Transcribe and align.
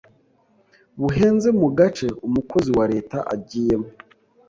buhenze 0.99 1.49
mu 1.59 1.67
gace 1.77 2.07
umukozi 2.27 2.69
wa 2.77 2.85
Leta 2.93 3.17
agiyemo 3.33 3.89